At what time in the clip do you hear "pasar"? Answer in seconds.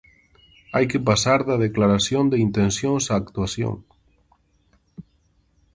1.09-1.39